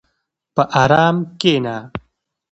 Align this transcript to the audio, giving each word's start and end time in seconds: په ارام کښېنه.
په 0.55 0.63
ارام 0.83 1.17
کښېنه. 1.39 1.75